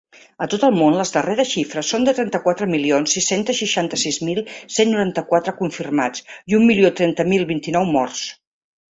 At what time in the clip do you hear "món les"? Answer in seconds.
0.77-1.09